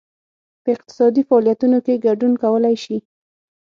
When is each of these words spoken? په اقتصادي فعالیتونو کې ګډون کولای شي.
په 0.63 0.69
اقتصادي 0.75 1.21
فعالیتونو 1.29 1.77
کې 1.85 2.01
ګډون 2.05 2.33
کولای 2.43 2.75
شي. 2.83 2.97